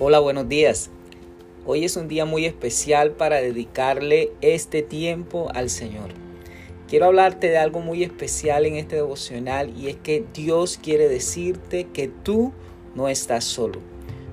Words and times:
Hola, 0.00 0.18
buenos 0.18 0.48
días. 0.48 0.90
Hoy 1.64 1.84
es 1.84 1.96
un 1.96 2.08
día 2.08 2.24
muy 2.24 2.46
especial 2.46 3.12
para 3.12 3.40
dedicarle 3.40 4.32
este 4.40 4.82
tiempo 4.82 5.52
al 5.54 5.70
Señor. 5.70 6.10
Quiero 6.88 7.06
hablarte 7.06 7.48
de 7.48 7.58
algo 7.58 7.78
muy 7.78 8.02
especial 8.02 8.66
en 8.66 8.74
este 8.74 8.96
devocional 8.96 9.72
y 9.78 9.90
es 9.90 9.94
que 9.94 10.24
Dios 10.34 10.80
quiere 10.82 11.06
decirte 11.06 11.86
que 11.92 12.08
tú 12.08 12.52
no 12.96 13.08
estás 13.08 13.44
solo. 13.44 13.78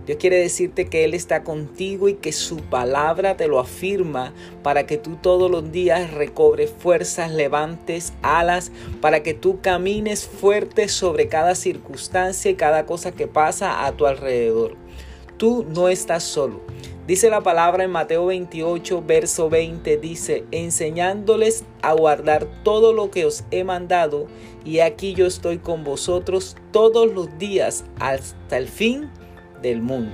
Dios 0.08 0.18
quiere 0.18 0.38
decirte 0.38 0.88
que 0.88 1.04
Él 1.04 1.14
está 1.14 1.44
contigo 1.44 2.10
y 2.10 2.16
que 2.16 2.32
su 2.32 2.58
palabra 2.58 3.38
te 3.38 3.48
lo 3.48 3.60
afirma 3.60 4.34
para 4.64 4.88
que 4.88 4.98
tú 4.98 5.18
todos 5.22 5.52
los 5.52 5.72
días 5.72 6.12
recobres 6.12 6.72
fuerzas, 6.72 7.32
levantes 7.32 8.14
alas, 8.24 8.72
para 9.00 9.22
que 9.22 9.36
tú 9.36 9.62
camines 9.62 10.26
fuerte 10.26 10.88
sobre 10.88 11.28
cada 11.28 11.54
circunstancia 11.54 12.50
y 12.50 12.56
cada 12.56 12.88
cosa 12.88 13.12
que 13.12 13.28
pasa 13.28 13.86
a 13.86 13.92
tu 13.92 14.08
alrededor 14.08 14.76
tú 15.42 15.66
no 15.68 15.90
estás 15.90 16.22
solo. 16.22 16.62
Dice 17.08 17.32
la 17.32 17.42
palabra 17.42 17.84
en 17.84 17.90
Mateo 17.90 18.28
28, 18.28 19.02
verso 19.02 19.50
20, 19.50 19.98
dice, 19.98 20.46
enseñándoles 20.52 21.66
a 21.82 21.94
guardar 21.94 22.46
todo 22.64 22.94
lo 22.94 23.10
que 23.10 23.26
os 23.26 23.44
he 23.50 23.64
mandado, 23.64 24.28
y 24.64 24.82
aquí 24.82 25.16
yo 25.16 25.26
estoy 25.26 25.58
con 25.58 25.84
vosotros 25.84 26.56
todos 26.70 27.12
los 27.12 27.40
días 27.40 27.86
hasta 28.00 28.56
el 28.56 28.68
fin 28.68 29.10
del 29.64 29.82
mundo. 29.82 30.14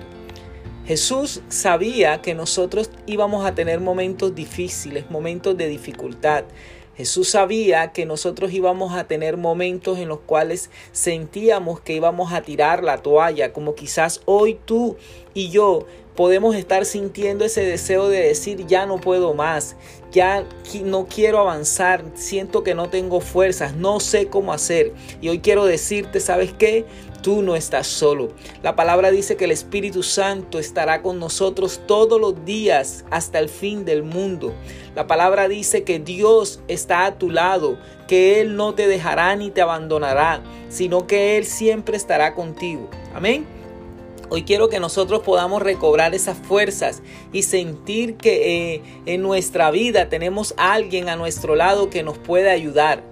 Jesús 0.86 1.42
sabía 1.50 2.22
que 2.22 2.34
nosotros 2.34 2.90
íbamos 3.06 3.46
a 3.46 3.54
tener 3.54 3.82
momentos 3.82 4.34
difíciles, 4.34 5.12
momentos 5.12 5.58
de 5.58 5.68
dificultad. 5.68 6.46
Jesús 6.98 7.30
sabía 7.30 7.92
que 7.94 8.08
nosotros 8.08 8.52
íbamos 8.52 8.94
a 8.94 9.04
tener 9.04 9.38
momentos 9.38 10.00
en 10.00 10.08
los 10.08 10.20
cuales 10.22 10.72
sentíamos 10.92 11.80
que 11.80 11.94
íbamos 11.94 12.34
a 12.34 12.42
tirar 12.42 12.84
la 12.84 12.98
toalla, 12.98 13.54
como 13.54 13.76
quizás 13.76 14.22
hoy 14.26 14.60
tú 14.66 14.98
y 15.36 15.50
yo 15.50 15.86
podemos 16.16 16.56
estar 16.56 16.86
sintiendo 16.86 17.46
ese 17.46 17.64
deseo 17.64 18.10
de 18.10 18.22
decir 18.22 18.66
ya 18.66 18.88
no 18.88 19.00
puedo 19.00 19.36
más, 19.36 19.76
ya 20.12 20.44
no 20.84 21.06
quiero 21.06 21.38
avanzar, 21.38 22.04
siento 22.16 22.64
que 22.64 22.74
no 22.74 22.90
tengo 22.90 23.22
fuerzas, 23.22 23.76
no 23.76 24.00
sé 24.00 24.26
cómo 24.26 24.52
hacer. 24.52 24.94
Y 25.22 25.30
hoy 25.30 25.40
quiero 25.40 25.66
decirte, 25.66 26.20
¿sabes 26.20 26.52
qué? 26.52 26.86
Tú 27.22 27.42
no 27.42 27.56
estás 27.56 27.88
solo. 27.88 28.30
La 28.64 28.76
palabra 28.76 29.12
dice 29.12 29.36
que 29.36 29.46
el 29.46 29.52
Espíritu 29.52 30.04
Santo 30.04 30.60
estará 30.60 31.02
con 31.02 31.20
nosotros 31.20 31.82
todos 31.88 32.22
los 32.22 32.46
días 32.46 33.06
hasta 33.10 33.40
el 33.40 33.50
fin 33.50 33.86
del 33.86 34.04
mundo. 34.04 34.54
La 34.96 35.08
palabra 35.08 35.48
dice 35.48 35.84
que 35.84 36.00
Dios 36.00 36.62
está 36.68 37.06
a 37.06 37.18
tu 37.18 37.30
lado, 37.30 37.78
que 38.08 38.40
Él 38.40 38.56
no 38.56 38.76
te 38.76 38.88
dejará 38.88 39.36
ni 39.36 39.50
te 39.50 39.62
abandonará, 39.62 40.42
sino 40.70 41.08
que 41.08 41.38
Él 41.38 41.46
siempre 41.46 41.98
estará 41.98 42.34
contigo. 42.36 42.90
Amén. 43.14 43.46
Hoy 44.30 44.44
quiero 44.44 44.68
que 44.68 44.82
nosotros 44.82 45.22
podamos 45.22 45.62
recobrar 45.62 46.14
esas 46.14 46.38
fuerzas 46.38 47.02
y 47.32 47.44
sentir 47.44 48.18
que 48.18 48.74
eh, 48.76 48.82
en 49.06 49.22
nuestra 49.22 49.72
vida 49.72 50.10
tenemos 50.10 50.54
a 50.58 50.74
alguien 50.74 51.08
a 51.08 51.16
nuestro 51.16 51.56
lado 51.56 51.90
que 51.90 52.04
nos 52.04 52.18
puede 52.18 52.50
ayudar. 52.52 53.04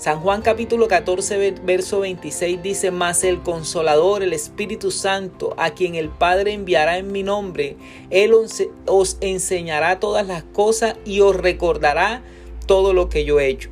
San 0.00 0.20
Juan 0.20 0.40
capítulo 0.40 0.88
14, 0.88 1.56
verso 1.62 2.00
26 2.00 2.62
dice, 2.62 2.90
Mas 2.90 3.22
el 3.22 3.42
consolador, 3.42 4.22
el 4.22 4.32
Espíritu 4.32 4.90
Santo, 4.90 5.52
a 5.58 5.72
quien 5.72 5.94
el 5.94 6.08
Padre 6.08 6.54
enviará 6.54 6.96
en 6.96 7.12
mi 7.12 7.22
nombre, 7.22 7.76
Él 8.08 8.32
os 8.32 9.18
enseñará 9.20 10.00
todas 10.00 10.26
las 10.26 10.42
cosas 10.42 10.94
y 11.04 11.20
os 11.20 11.36
recordará 11.36 12.22
todo 12.64 12.94
lo 12.94 13.10
que 13.10 13.26
yo 13.26 13.40
he 13.40 13.48
hecho. 13.48 13.68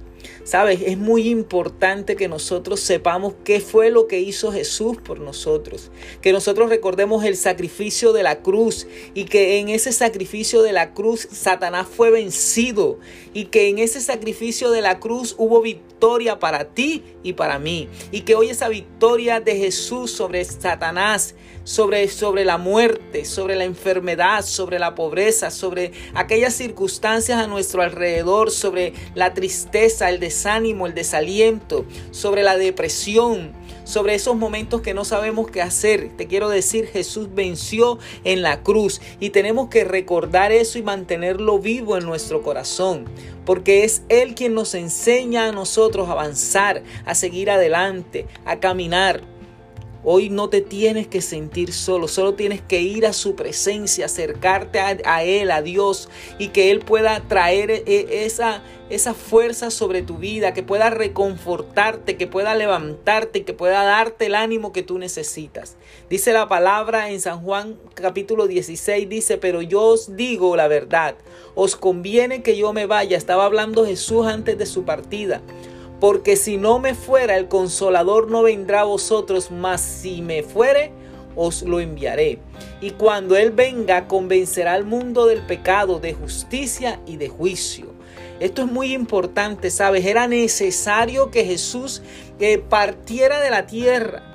Sabes, 0.49 0.81
es 0.87 0.97
muy 0.97 1.29
importante 1.29 2.17
que 2.17 2.27
nosotros 2.27 2.81
sepamos 2.81 3.35
qué 3.45 3.61
fue 3.61 3.91
lo 3.91 4.07
que 4.07 4.21
hizo 4.21 4.51
Jesús 4.51 4.97
por 4.97 5.21
nosotros. 5.21 5.91
Que 6.23 6.33
nosotros 6.33 6.71
recordemos 6.71 7.23
el 7.27 7.37
sacrificio 7.37 8.15
de 8.15 8.23
la 8.23 8.41
cruz 8.41 8.87
y 9.13 9.25
que 9.25 9.59
en 9.59 9.69
ese 9.69 9.93
sacrificio 9.93 10.63
de 10.63 10.73
la 10.73 10.95
cruz 10.95 11.29
Satanás 11.31 11.87
fue 11.87 12.11
vencido 12.11 12.99
y 13.35 13.45
que 13.45 13.69
en 13.69 13.79
ese 13.79 14.01
sacrificio 14.01 14.71
de 14.71 14.81
la 14.81 15.01
cruz 15.01 15.35
hubo 15.37 15.61
victoria 15.61 16.39
para 16.39 16.65
ti 16.65 17.05
y 17.23 17.35
para 17.35 17.59
mí. 17.59 17.91
Y 18.11 18.23
que 18.23 18.35
hoy 18.35 18.49
esa 18.49 18.71
victoria 18.71 19.41
de 19.41 19.55
Jesús 19.55 20.13
sobre 20.13 20.43
Satanás, 20.47 21.35
sobre, 21.65 22.09
sobre 22.09 22.47
la 22.47 22.57
muerte, 22.57 23.27
sobre 23.27 23.55
la 23.55 23.65
enfermedad, 23.65 24.43
sobre 24.43 24.79
la 24.79 24.95
pobreza, 24.95 25.51
sobre 25.51 25.93
aquellas 26.15 26.55
circunstancias 26.55 27.39
a 27.39 27.47
nuestro 27.47 27.83
alrededor, 27.83 28.51
sobre 28.51 28.95
la 29.15 29.35
tristeza, 29.35 30.09
el 30.09 30.19
desánimo, 30.39 30.87
el 30.87 30.95
desaliento, 30.95 31.85
sobre 32.13 32.45
la 32.45 32.57
depresión, 32.57 33.51
sobre 33.83 34.15
esos 34.15 34.37
momentos 34.37 34.83
que 34.83 34.95
no 34.95 35.05
sabemos 35.05 35.51
qué 35.51 35.63
hacer. 35.63 36.17
Te 36.17 36.29
quiero 36.29 36.49
decir, 36.49 36.87
Jesús 36.87 37.29
venció 37.35 37.99
en 38.23 38.43
la 38.43 38.63
cruz 38.63 39.01
y 39.19 39.31
tenemos 39.31 39.69
que 39.69 39.83
recordar 39.83 40.53
eso 40.53 40.79
y 40.79 40.83
mantenerlo 40.83 41.59
vivo 41.59 41.97
en 41.97 42.05
nuestro 42.05 42.43
corazón, 42.43 43.07
porque 43.45 43.83
es 43.83 44.03
Él 44.09 44.37
quien 44.37 44.55
nos 44.55 44.75
enseña 44.75 45.49
a 45.49 45.53
nosotros 45.53 46.09
a 46.09 46.13
avanzar, 46.13 46.85
a 47.05 47.17
seguir 47.17 47.51
adelante, 47.51 48.27
a 48.45 48.61
caminar. 48.61 49.38
Hoy 50.11 50.31
no 50.31 50.49
te 50.49 50.63
tienes 50.63 51.07
que 51.07 51.21
sentir 51.21 51.71
solo, 51.71 52.09
solo 52.09 52.33
tienes 52.33 52.63
que 52.63 52.81
ir 52.81 53.05
a 53.05 53.13
su 53.13 53.37
presencia, 53.37 54.07
acercarte 54.07 54.81
a, 54.81 55.23
Él, 55.23 55.51
a 55.51 55.61
Dios, 55.61 56.09
y 56.39 56.49
que 56.49 56.71
Él 56.71 56.79
pueda 56.79 57.21
traer 57.29 57.71
e, 57.71 58.25
esa, 58.25 58.63
esa 58.89 59.13
fuerza 59.13 59.71
sobre 59.71 60.01
tu 60.01 60.17
vida, 60.17 60.55
que 60.55 60.63
pueda 60.63 60.89
reconfortarte, 60.89 62.17
que 62.17 62.27
pueda 62.27 62.55
levantarte, 62.55 63.45
que 63.45 63.53
pueda 63.53 63.85
darte 63.85 64.25
el 64.25 64.35
ánimo 64.35 64.73
que 64.73 64.83
tú 64.83 64.99
necesitas. 64.99 65.77
Dice 66.09 66.33
la 66.33 66.49
palabra 66.49 67.11
en 67.11 67.21
San 67.21 67.43
Juan 67.43 67.77
capítulo 67.93 68.47
16, 68.47 69.11
dice, 69.11 69.37
pero 69.37 69.61
yo 69.61 69.83
os 69.83 70.17
digo 70.17 70.57
la 70.57 70.69
verdad, 70.69 71.17
os 71.55 71.77
conviene 71.77 72.43
que 72.43 72.57
yo 72.57 72.73
me 72.73 72.87
vaya. 72.87 73.19
Estaba 73.19 73.45
hablando 73.45 73.85
Jesús 73.85 74.27
antes 74.27 74.57
de 74.57 74.65
su 74.65 74.85
partida 74.85 75.43
porque 76.01 76.37
si 76.37 76.57
no 76.57 76.79
me 76.79 76.95
fuera, 76.95 77.37
el 77.37 77.49
consolador 77.49 78.31
no 78.31 78.43
vendrá 78.43 78.83
a 78.83 78.85
vosotros, 78.85 79.51
mas 79.51 79.81
si 79.81 80.23
me 80.23 80.43
fuere, 80.43 80.93
os 81.35 81.63
lo 81.63 81.81
enviaré. 81.81 82.39
Y 82.81 82.91
cuando 82.91 83.37
Él 83.37 83.51
venga, 83.51 84.07
convencerá 84.07 84.75
al 84.75 84.85
mundo 84.85 85.27
del 85.27 85.43
pecado, 85.47 85.99
de 85.99 86.15
justicia 86.15 87.01
y 87.07 87.17
de 87.17 87.29
juicio. 87.29 87.87
Esto 88.41 88.63
es 88.63 88.71
muy 88.71 88.95
importante, 88.95 89.71
¿sabes? 89.71 90.07
Era 90.07 90.29
necesario 90.29 91.31
que 91.31 91.45
Jesús 91.45 92.03
eh, 92.39 92.59
partiera 92.59 93.41
de 93.41 93.51
la 93.51 93.67
tierra 93.67 94.28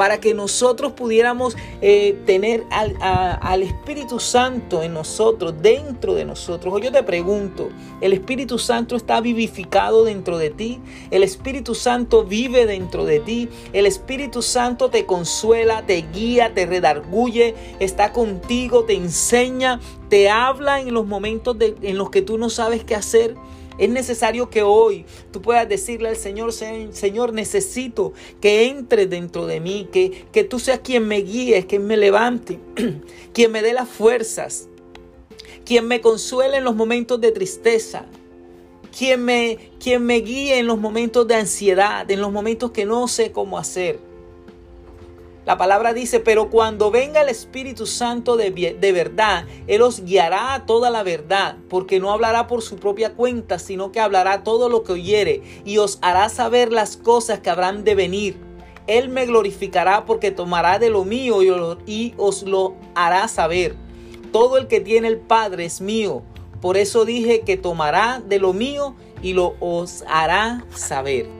para 0.00 0.18
que 0.18 0.32
nosotros 0.32 0.92
pudiéramos 0.92 1.58
eh, 1.82 2.18
tener 2.24 2.64
al, 2.70 3.62
Espíritu 3.62 4.18
Santo 4.18 4.82
en 4.82 4.94
nosotros, 4.94 5.52
dentro 5.60 6.14
de 6.14 6.24
nosotros. 6.24 6.80
Yo 6.82 6.90
te 6.90 7.02
pregunto, 7.02 7.68
¿el 8.00 8.14
Espíritu 8.14 8.58
Santo 8.58 8.96
está 8.96 9.20
vivificado 9.20 10.04
dentro 10.04 10.38
de 10.38 10.48
ti? 10.48 10.80
¿El 11.10 11.22
Espíritu 11.22 11.74
Santo 11.74 12.24
vive 12.24 12.64
dentro 12.64 13.04
de 13.04 13.20
ti? 13.20 13.50
¿El 13.74 13.84
Espíritu 13.84 14.40
Santo 14.40 14.88
te 14.88 15.04
consuela, 15.04 15.84
te 15.84 16.02
guía, 16.14 16.54
te 16.54 16.64
redarguye, 16.64 17.54
está 17.78 18.10
contigo, 18.14 18.84
te 18.84 18.94
enseña, 18.94 19.80
te 20.08 20.30
habla 20.30 20.80
en 20.80 20.94
los 20.94 21.06
momentos 21.06 21.58
en 21.60 21.98
los 21.98 22.08
que 22.08 22.22
tú 22.22 22.38
no 22.38 22.48
sabes 22.48 22.84
qué 22.84 22.94
hacer? 22.94 23.36
Es 23.78 23.88
necesario 23.88 24.50
que 24.50 24.62
hoy 24.62 25.06
tú 25.32 25.40
puedas 25.40 25.68
decirle 25.68 26.10
al 26.10 26.16
Señor, 26.16 26.52
Señor, 26.52 27.32
necesito 27.32 28.12
que 28.40 28.66
entre 28.66 29.06
dentro 29.06 29.46
de 29.46 29.60
mí, 29.60 29.88
que, 29.90 30.26
que 30.32 30.44
tú 30.44 30.58
seas 30.58 30.80
quien 30.80 31.08
me 31.08 31.18
guíe, 31.18 31.66
quien 31.66 31.86
me 31.86 31.96
levante, 31.96 32.58
quien 33.32 33.52
me 33.52 33.62
dé 33.62 33.72
las 33.72 33.88
fuerzas, 33.88 34.68
quien 35.64 35.86
me 35.86 36.00
consuele 36.00 36.58
en 36.58 36.64
los 36.64 36.76
momentos 36.76 37.20
de 37.20 37.32
tristeza, 37.32 38.06
quien 38.96 39.24
me, 39.24 39.70
quien 39.82 40.04
me 40.04 40.16
guíe 40.16 40.58
en 40.58 40.66
los 40.66 40.78
momentos 40.78 41.26
de 41.26 41.36
ansiedad, 41.36 42.10
en 42.10 42.20
los 42.20 42.32
momentos 42.32 42.72
que 42.72 42.84
no 42.84 43.08
sé 43.08 43.32
cómo 43.32 43.58
hacer. 43.58 44.09
La 45.46 45.56
palabra 45.56 45.94
dice, 45.94 46.20
pero 46.20 46.50
cuando 46.50 46.90
venga 46.90 47.22
el 47.22 47.30
Espíritu 47.30 47.86
Santo 47.86 48.36
de, 48.36 48.50
de, 48.50 48.92
verdad, 48.92 49.46
Él 49.66 49.80
os 49.80 50.04
guiará 50.04 50.52
a 50.52 50.66
toda 50.66 50.90
la 50.90 51.02
verdad, 51.02 51.56
porque 51.70 51.98
no 51.98 52.12
hablará 52.12 52.46
por 52.46 52.60
su 52.60 52.76
propia 52.76 53.14
cuenta, 53.14 53.58
sino 53.58 53.90
que 53.90 54.00
hablará 54.00 54.44
todo 54.44 54.68
lo 54.68 54.84
que 54.84 54.92
oyere 54.92 55.42
y 55.64 55.78
os 55.78 55.98
hará 56.02 56.28
saber 56.28 56.72
las 56.72 56.98
cosas 56.98 57.40
que 57.40 57.48
habrán 57.48 57.84
de 57.84 57.94
venir. 57.94 58.36
Él 58.86 59.08
me 59.08 59.24
glorificará 59.24 60.04
porque 60.04 60.30
tomará 60.30 60.78
de 60.78 60.90
lo 60.90 61.04
mío 61.04 61.42
y 61.86 62.14
os 62.18 62.42
lo 62.42 62.74
hará 62.94 63.26
saber. 63.28 63.76
Todo 64.32 64.58
el 64.58 64.66
que 64.66 64.80
tiene 64.80 65.08
el 65.08 65.18
Padre 65.18 65.64
es 65.64 65.80
mío. 65.80 66.22
Por 66.60 66.76
eso 66.76 67.04
dije 67.04 67.40
que 67.40 67.56
tomará 67.56 68.20
de 68.20 68.38
lo 68.38 68.52
mío 68.52 68.94
y 69.22 69.32
lo 69.32 69.54
os 69.60 70.04
hará 70.06 70.66
saber. 70.74 71.39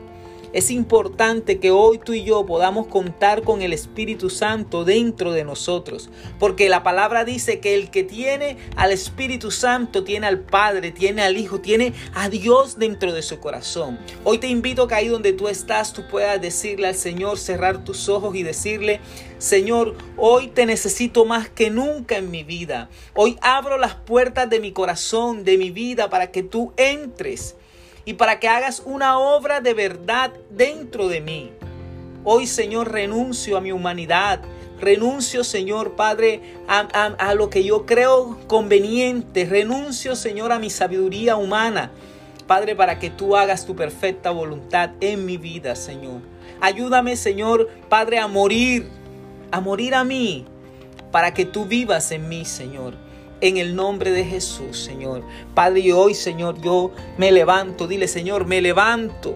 Es 0.53 0.69
importante 0.69 1.59
que 1.59 1.71
hoy 1.71 1.97
tú 1.97 2.11
y 2.11 2.25
yo 2.25 2.45
podamos 2.45 2.87
contar 2.87 3.41
con 3.41 3.61
el 3.61 3.71
Espíritu 3.71 4.29
Santo 4.29 4.83
dentro 4.83 5.31
de 5.31 5.45
nosotros, 5.45 6.09
porque 6.39 6.67
la 6.67 6.83
palabra 6.83 7.23
dice 7.23 7.61
que 7.61 7.73
el 7.73 7.89
que 7.89 8.03
tiene 8.03 8.57
al 8.75 8.91
Espíritu 8.91 9.49
Santo 9.49 10.03
tiene 10.03 10.27
al 10.27 10.39
Padre, 10.39 10.91
tiene 10.91 11.21
al 11.21 11.37
Hijo, 11.37 11.61
tiene 11.61 11.93
a 12.13 12.27
Dios 12.27 12.77
dentro 12.77 13.13
de 13.13 13.21
su 13.21 13.39
corazón. 13.39 13.97
Hoy 14.25 14.39
te 14.39 14.47
invito 14.47 14.83
a 14.83 14.87
que 14.89 14.95
ahí 14.95 15.07
donde 15.07 15.31
tú 15.31 15.47
estás, 15.47 15.93
tú 15.93 16.03
puedas 16.11 16.41
decirle 16.41 16.87
al 16.87 16.95
Señor, 16.95 17.37
cerrar 17.37 17.85
tus 17.85 18.09
ojos 18.09 18.35
y 18.35 18.43
decirle, 18.43 18.99
Señor, 19.37 19.95
hoy 20.17 20.49
te 20.49 20.65
necesito 20.65 21.23
más 21.23 21.47
que 21.47 21.69
nunca 21.69 22.17
en 22.17 22.29
mi 22.29 22.43
vida. 22.43 22.89
Hoy 23.15 23.37
abro 23.41 23.77
las 23.77 23.95
puertas 23.95 24.49
de 24.49 24.59
mi 24.59 24.73
corazón, 24.73 25.45
de 25.45 25.57
mi 25.57 25.71
vida, 25.71 26.09
para 26.09 26.29
que 26.29 26.43
tú 26.43 26.73
entres 26.75 27.55
y 28.05 28.13
para 28.13 28.39
que 28.39 28.47
hagas 28.47 28.81
una 28.85 29.19
obra 29.19 29.61
de 29.61 29.73
verdad 29.73 30.31
dentro 30.49 31.07
de 31.07 31.21
mí. 31.21 31.51
Hoy, 32.23 32.47
Señor, 32.47 32.91
renuncio 32.91 33.57
a 33.57 33.61
mi 33.61 33.71
humanidad. 33.71 34.41
Renuncio, 34.79 35.43
Señor 35.43 35.95
Padre, 35.95 36.41
a, 36.67 37.33
lo 37.35 37.49
que 37.49 37.63
yo 37.63 37.85
creo 37.85 38.37
conveniente. 38.47 39.45
Renuncio, 39.45 40.15
Señor, 40.15 40.51
a 40.51 40.59
mi 40.59 40.69
sabiduría 40.69 41.35
humana. 41.35 41.91
Padre, 42.47 42.75
para 42.75 42.97
que 42.97 43.09
tú 43.09 43.37
hagas 43.37 43.65
tu 43.65 43.75
perfecta 43.75 44.31
voluntad 44.31 44.91
en 44.99 45.25
mi 45.25 45.37
vida, 45.37 45.75
Señor. 45.75 46.21
Ayúdame, 46.59 47.15
Señor, 47.15 47.69
Padre, 47.89 48.19
a 48.19 48.27
morir, 48.27 48.87
a 49.51 49.61
morir 49.61 49.93
a 49.95 50.03
mí, 50.03 50.45
para 51.11 51.33
que 51.33 51.45
tú 51.45 51.65
vivas 51.65 52.11
en 52.11 52.27
mí, 52.27 52.45
Señor 52.45 53.10
en 53.41 53.57
el 53.57 53.75
nombre 53.75 54.11
de 54.11 54.23
Jesús, 54.23 54.79
Señor. 54.79 55.23
Padre, 55.53 55.93
hoy, 55.93 56.13
Señor, 56.13 56.61
yo 56.61 56.91
me 57.17 57.31
levanto. 57.31 57.87
Dile, 57.87 58.07
Señor, 58.07 58.45
me 58.45 58.61
levanto 58.61 59.35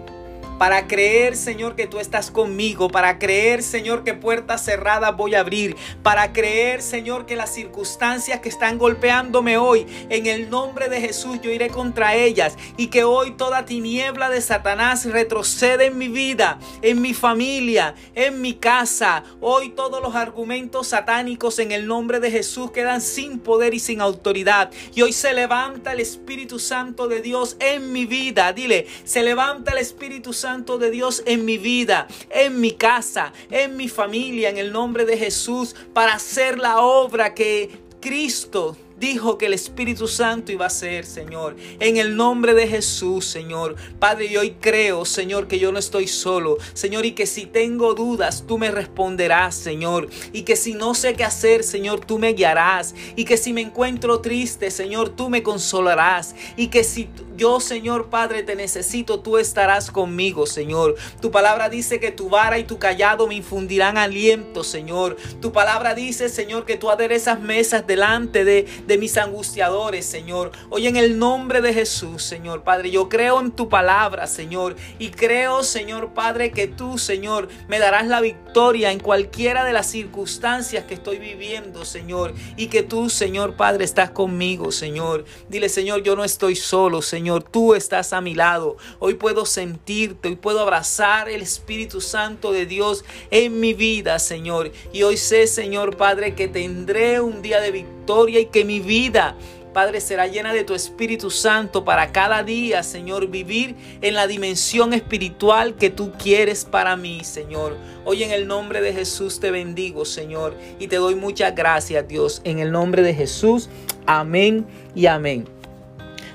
para 0.57 0.87
creer, 0.87 1.35
Señor, 1.35 1.75
que 1.75 1.87
tú 1.87 1.99
estás 1.99 2.31
conmigo, 2.31 2.89
para 2.89 3.19
creer, 3.19 3.61
Señor, 3.61 4.03
que 4.03 4.13
puertas 4.13 4.63
cerradas 4.63 5.15
voy 5.15 5.35
a 5.35 5.41
abrir, 5.41 5.75
para 6.01 6.31
creer, 6.31 6.81
Señor, 6.81 7.25
que 7.25 7.35
las 7.35 7.53
circunstancias 7.53 8.39
que 8.39 8.49
están 8.49 8.77
golpeándome 8.77 9.57
hoy, 9.57 9.85
en 10.09 10.27
el 10.27 10.49
nombre 10.49 10.87
de 10.87 11.01
Jesús, 11.01 11.39
yo 11.41 11.51
iré 11.51 11.69
contra 11.69 12.15
ellas 12.15 12.57
y 12.77 12.87
que 12.87 13.03
hoy 13.03 13.31
toda 13.31 13.65
tiniebla 13.65 14.29
de 14.29 14.41
Satanás 14.41 15.05
retrocede 15.05 15.87
en 15.87 15.97
mi 15.97 16.07
vida, 16.07 16.59
en 16.81 17.01
mi 17.01 17.13
familia, 17.13 17.95
en 18.13 18.41
mi 18.41 18.53
casa. 18.53 19.23
Hoy 19.41 19.69
todos 19.69 20.01
los 20.01 20.15
argumentos 20.15 20.87
satánicos 20.87 21.59
en 21.59 21.71
el 21.71 21.85
nombre 21.85 22.19
de 22.19 22.31
Jesús 22.31 22.71
quedan 22.71 23.01
sin 23.01 23.39
poder 23.39 23.73
y 23.73 23.79
sin 23.79 23.99
autoridad. 23.99 24.71
Y 24.93 25.01
hoy 25.01 25.11
se 25.11 25.33
levanta 25.33 25.91
el 25.91 25.99
Espíritu 25.99 26.59
Santo 26.59 27.07
de 27.07 27.21
Dios 27.21 27.57
en 27.59 27.91
mi 27.91 28.05
vida. 28.05 28.53
Dile, 28.53 28.87
se 29.03 29.21
levanta 29.21 29.71
el 29.71 29.79
Espíritu 29.79 30.31
Santo 30.31 30.44
Santo 30.45 30.77
de 30.77 30.91
Dios 30.91 31.23
en 31.25 31.43
mi 31.43 31.57
vida, 31.57 32.07
en 32.29 32.61
mi 32.61 32.73
casa, 32.73 33.33
en 33.49 33.75
mi 33.75 33.89
familia, 33.89 34.51
en 34.51 34.59
el 34.59 34.71
nombre 34.71 35.03
de 35.03 35.17
Jesús, 35.17 35.75
para 35.91 36.13
hacer 36.13 36.59
la 36.59 36.81
obra 36.81 37.33
que 37.33 37.71
Cristo 37.99 38.77
dijo 38.99 39.37
que 39.39 39.47
el 39.47 39.53
Espíritu 39.53 40.07
Santo 40.07 40.51
iba 40.51 40.67
a 40.67 40.69
ser, 40.69 41.05
Señor. 41.05 41.55
En 41.79 41.97
el 41.97 42.15
nombre 42.15 42.53
de 42.53 42.67
Jesús, 42.67 43.25
Señor. 43.25 43.75
Padre, 43.99 44.29
yo 44.29 44.41
hoy 44.41 44.57
creo, 44.59 45.05
Señor, 45.05 45.47
que 45.47 45.59
yo 45.59 45.71
no 45.71 45.79
estoy 45.79 46.07
solo. 46.07 46.57
Señor, 46.73 47.05
y 47.05 47.13
que 47.13 47.25
si 47.25 47.47
tengo 47.47 47.95
dudas, 47.95 48.45
tú 48.47 48.57
me 48.57 48.71
responderás, 48.71 49.55
Señor. 49.55 50.09
Y 50.31 50.43
que 50.43 50.55
si 50.55 50.75
no 50.75 50.93
sé 50.93 51.15
qué 51.15 51.23
hacer, 51.23 51.63
Señor, 51.63 52.05
tú 52.05 52.19
me 52.19 52.33
guiarás. 52.33 52.93
Y 53.15 53.25
que 53.25 53.37
si 53.37 53.51
me 53.51 53.61
encuentro 53.61 54.21
triste, 54.21 54.69
Señor, 54.71 55.09
tú 55.09 55.29
me 55.29 55.43
consolarás. 55.43 56.35
Y 56.55 56.67
que 56.67 56.83
si 56.83 57.09
yo, 57.35 57.59
Señor 57.59 58.09
Padre, 58.09 58.43
te 58.43 58.55
necesito, 58.55 59.19
tú 59.19 59.37
estarás 59.37 59.91
conmigo, 59.91 60.45
Señor. 60.45 60.95
Tu 61.21 61.31
palabra 61.31 61.69
dice 61.69 61.99
que 61.99 62.11
tu 62.11 62.29
vara 62.29 62.59
y 62.59 62.63
tu 62.63 62.79
callado 62.79 63.27
me 63.27 63.35
infundirán 63.35 63.97
aliento, 63.97 64.63
Señor. 64.63 65.17
Tu 65.41 65.51
palabra 65.51 65.95
dice, 65.95 66.29
Señor, 66.29 66.65
que 66.65 66.77
tú 66.77 66.89
aderezas 66.89 67.39
mesas 67.39 67.85
delante 67.85 68.43
de 68.43 68.65
de 68.87 68.97
mis 68.97 69.17
angustiadores, 69.17 70.05
Señor. 70.05 70.51
Hoy 70.69 70.87
en 70.87 70.95
el 70.95 71.17
nombre 71.17 71.61
de 71.61 71.73
Jesús, 71.73 72.23
Señor 72.23 72.63
Padre, 72.63 72.91
yo 72.91 73.09
creo 73.09 73.39
en 73.39 73.51
tu 73.51 73.69
palabra, 73.69 74.27
Señor. 74.27 74.75
Y 74.99 75.09
creo, 75.09 75.63
Señor 75.63 76.13
Padre, 76.13 76.51
que 76.51 76.67
tú, 76.67 76.97
Señor, 76.97 77.47
me 77.67 77.79
darás 77.79 78.07
la 78.07 78.21
victoria 78.21 78.91
en 78.91 78.99
cualquiera 78.99 79.63
de 79.63 79.73
las 79.73 79.87
circunstancias 79.87 80.85
que 80.85 80.93
estoy 80.93 81.17
viviendo, 81.17 81.85
Señor. 81.85 82.33
Y 82.57 82.67
que 82.67 82.83
tú, 82.83 83.09
Señor 83.09 83.55
Padre, 83.55 83.85
estás 83.85 84.11
conmigo, 84.11 84.71
Señor. 84.71 85.25
Dile, 85.49 85.69
Señor, 85.69 86.03
yo 86.03 86.15
no 86.15 86.23
estoy 86.23 86.55
solo, 86.55 87.01
Señor. 87.25 87.41
Tú 87.41 87.73
estás 87.73 88.13
a 88.13 88.21
mi 88.21 88.35
lado. 88.35 88.77
Hoy 88.99 89.15
puedo 89.15 89.47
sentirte, 89.47 90.27
hoy 90.27 90.35
puedo 90.35 90.59
abrazar 90.59 91.27
el 91.27 91.41
Espíritu 91.41 91.99
Santo 91.99 92.51
de 92.51 92.67
Dios 92.67 93.03
en 93.31 93.59
mi 93.59 93.73
vida, 93.73 94.19
Señor. 94.19 94.71
Y 94.93 95.01
hoy 95.01 95.17
sé, 95.17 95.47
Señor 95.47 95.97
Padre, 95.97 96.35
que 96.35 96.47
tendré 96.47 97.19
un 97.21 97.41
día 97.41 97.61
de 97.61 97.71
victoria 97.71 98.41
y 98.41 98.45
que 98.45 98.63
mi 98.63 98.79
vida, 98.79 99.35
Padre, 99.73 100.01
será 100.01 100.27
llena 100.27 100.53
de 100.53 100.63
tu 100.63 100.75
Espíritu 100.75 101.31
Santo 101.31 101.83
para 101.83 102.11
cada 102.11 102.43
día, 102.43 102.83
Señor, 102.83 103.25
vivir 103.25 103.75
en 104.03 104.13
la 104.13 104.27
dimensión 104.27 104.93
espiritual 104.93 105.77
que 105.77 105.89
tú 105.89 106.11
quieres 106.21 106.63
para 106.63 106.95
mí, 106.95 107.23
Señor. 107.23 107.75
Hoy 108.05 108.21
en 108.21 108.29
el 108.29 108.45
nombre 108.45 108.81
de 108.81 108.93
Jesús 108.93 109.39
te 109.39 109.49
bendigo, 109.49 110.05
Señor, 110.05 110.53
y 110.77 110.89
te 110.89 110.97
doy 110.97 111.15
muchas 111.15 111.55
gracias, 111.55 112.07
Dios. 112.07 112.41
En 112.43 112.59
el 112.59 112.71
nombre 112.71 113.01
de 113.01 113.15
Jesús, 113.15 113.67
amén 114.05 114.67
y 114.93 115.07
amén. 115.07 115.55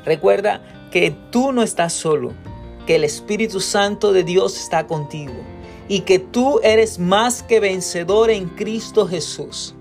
Recuerda 0.04 0.62
que 0.90 1.14
tú 1.30 1.52
no 1.52 1.62
estás 1.62 1.92
solo, 1.92 2.32
que 2.86 2.96
el 2.96 3.04
Espíritu 3.04 3.60
Santo 3.60 4.12
de 4.12 4.24
Dios 4.24 4.58
está 4.58 4.86
contigo 4.86 5.34
y 5.88 6.00
que 6.00 6.18
tú 6.18 6.60
eres 6.62 6.98
más 6.98 7.42
que 7.42 7.60
vencedor 7.60 8.30
en 8.30 8.48
Cristo 8.48 9.06
Jesús 9.06 9.74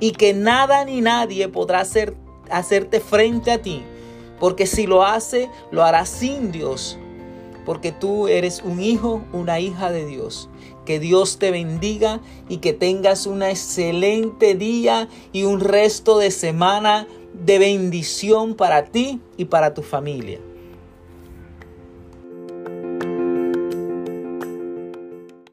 y 0.00 0.12
que 0.12 0.32
nada 0.32 0.84
ni 0.84 1.00
nadie 1.00 1.48
podrá 1.48 1.80
hacer, 1.80 2.16
hacerte 2.50 3.00
frente 3.00 3.50
a 3.50 3.60
ti, 3.60 3.82
porque 4.40 4.66
si 4.66 4.86
lo 4.86 5.04
hace, 5.04 5.50
lo 5.70 5.84
hará 5.84 6.06
sin 6.06 6.50
Dios, 6.50 6.98
porque 7.66 7.92
tú 7.92 8.26
eres 8.26 8.62
un 8.64 8.82
hijo, 8.82 9.22
una 9.32 9.60
hija 9.60 9.90
de 9.90 10.06
Dios. 10.06 10.48
Que 10.86 10.98
Dios 10.98 11.38
te 11.38 11.50
bendiga 11.50 12.20
y 12.48 12.56
que 12.56 12.72
tengas 12.72 13.26
un 13.26 13.42
excelente 13.42 14.54
día 14.54 15.08
y 15.30 15.44
un 15.44 15.60
resto 15.60 16.18
de 16.18 16.30
semana 16.30 17.06
de 17.44 17.58
bendición 17.58 18.54
para 18.54 18.84
ti 18.84 19.20
y 19.36 19.46
para 19.46 19.74
tu 19.74 19.82
familia. 19.82 20.38